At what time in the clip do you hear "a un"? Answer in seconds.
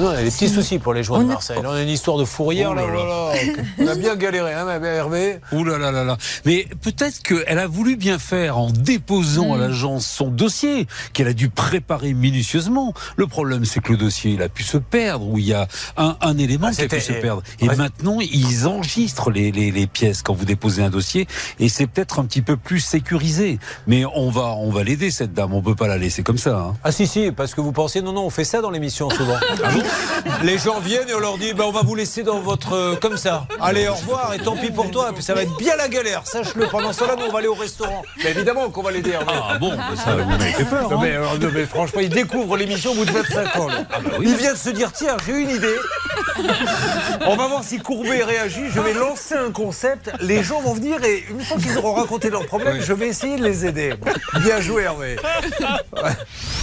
15.54-16.16